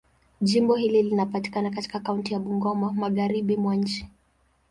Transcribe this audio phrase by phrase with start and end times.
[0.41, 4.07] Jimbo hili linapatikana katika kaunti ya Bungoma, Magharibi mwa nchi.